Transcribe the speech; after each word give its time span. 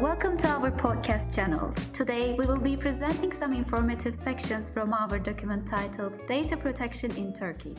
welcome 0.00 0.38
to 0.38 0.48
our 0.48 0.70
podcast 0.70 1.34
channel. 1.34 1.74
Today 1.92 2.34
we 2.38 2.46
will 2.46 2.56
be 2.56 2.74
presenting 2.74 3.30
some 3.30 3.52
informative 3.52 4.16
sections 4.16 4.72
from 4.72 4.94
our 4.94 5.18
document 5.18 5.68
titled 5.68 6.26
Data 6.26 6.56
Protection 6.56 7.14
in 7.16 7.34
Turkey. 7.34 7.76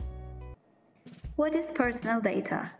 What 1.34 1.56
is 1.56 1.72
personal 1.72 2.20
data? 2.20 2.70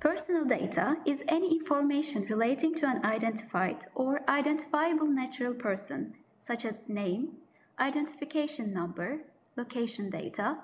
Personal 0.00 0.46
data 0.46 0.96
is 1.04 1.22
any 1.28 1.52
information 1.52 2.24
relating 2.30 2.74
to 2.76 2.86
an 2.86 3.04
identified 3.04 3.84
or 3.94 4.22
identifiable 4.26 5.06
natural 5.08 5.52
person, 5.52 6.14
such 6.40 6.64
as 6.64 6.88
name, 6.88 7.32
identification 7.78 8.72
number, 8.72 9.18
location 9.54 10.08
data, 10.08 10.56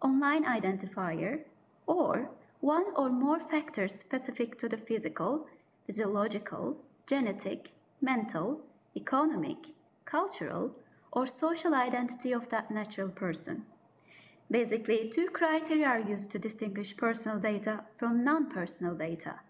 online 0.00 0.44
identifier, 0.44 1.40
or 1.84 2.30
one 2.60 2.84
or 2.94 3.10
more 3.10 3.40
factors 3.40 3.92
specific 3.92 4.56
to 4.56 4.68
the 4.68 4.78
physical, 4.78 5.48
physiological, 5.84 6.76
genetic, 7.06 7.70
mental, 8.00 8.60
economic, 8.96 9.58
cultural, 10.04 10.76
or 11.12 11.26
social 11.26 11.74
identity 11.74 12.32
of 12.32 12.50
that 12.50 12.70
natural 12.70 13.08
person. 13.08 13.64
Basically, 14.50 15.08
two 15.08 15.28
criteria 15.28 15.86
are 15.86 16.00
used 16.00 16.30
to 16.30 16.38
distinguish 16.38 16.96
personal 16.96 17.38
data 17.38 17.84
from 17.94 18.24
non 18.24 18.48
personal 18.48 18.94
data. 18.94 19.40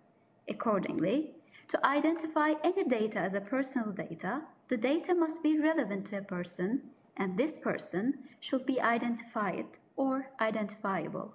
Accordingly, 0.49 1.33
to 1.69 1.85
identify 1.85 2.55
any 2.63 2.85
data 2.85 3.19
as 3.19 3.35
a 3.35 3.41
personal 3.41 3.93
data, 3.93 4.43
the 4.69 4.77
data 4.77 5.15
must 5.15 5.43
be 5.43 5.59
relevant 5.59 6.07
to 6.07 6.19
a 6.19 6.23
person, 6.23 6.83
and 7.17 7.37
this 7.37 7.59
person 7.59 8.15
should 8.41 8.65
be 8.65 8.81
identified 8.81 9.67
or 9.97 10.31
identifiable. 10.41 11.35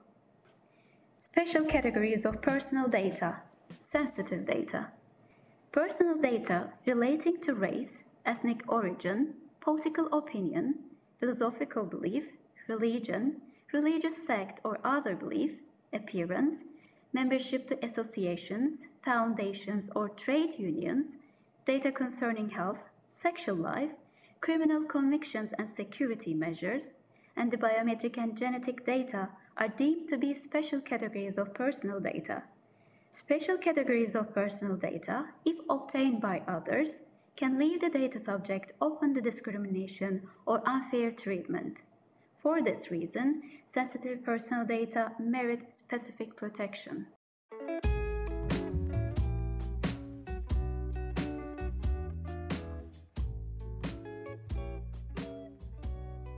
Special 1.16 1.66
categories 1.66 2.26
of 2.26 2.42
personal 2.42 2.88
data 2.88 3.42
sensitive 3.80 4.46
data. 4.46 4.88
Personal 5.72 6.18
data 6.18 6.72
relating 6.86 7.40
to 7.44 7.54
race, 7.54 8.04
ethnic 8.26 8.62
origin, 8.68 9.36
political 9.62 10.08
opinion, 10.12 10.76
philosophical 11.18 11.86
belief, 11.86 12.26
religion, 12.68 13.38
religious 13.72 14.28
sect 14.28 14.60
or 14.66 14.80
other 14.84 15.16
belief, 15.16 15.54
appearance, 15.94 16.66
membership 17.14 17.68
to 17.68 17.86
associations, 17.86 18.88
foundations, 19.02 19.90
or 19.96 20.10
trade 20.10 20.60
unions, 20.60 21.16
data 21.64 21.90
concerning 21.90 22.50
health, 22.50 22.90
sexual 23.10 23.56
life, 23.56 23.92
criminal 24.42 24.84
convictions 24.84 25.54
and 25.54 25.70
security 25.70 26.34
measures, 26.34 26.98
and 27.38 27.50
the 27.50 27.58
biometric 27.58 28.18
and 28.18 28.38
genetic 28.38 28.84
data 28.84 29.30
are 29.56 29.70
deemed 29.70 30.10
to 30.10 30.18
be 30.18 30.34
special 30.34 30.82
categories 30.82 31.38
of 31.38 31.54
personal 31.54 32.02
data. 32.02 32.44
Special 33.14 33.58
categories 33.58 34.16
of 34.16 34.34
personal 34.34 34.78
data, 34.78 35.26
if 35.44 35.58
obtained 35.70 36.22
by 36.22 36.44
others, 36.48 37.08
can 37.36 37.60
leave 37.60 37.82
the 37.82 37.90
data 37.90 38.18
subject 38.20 38.72
open 38.80 39.14
to 39.14 39.20
discrimination 39.20 40.30
or 40.46 40.64
unfair 40.66 41.12
treatment. 41.12 41.82
For 42.38 42.62
this 42.62 42.90
reason, 42.90 43.44
sensitive 43.66 44.24
personal 44.24 44.66
data 44.66 45.12
merit 45.20 45.74
specific 45.74 46.38
protection. 46.38 47.08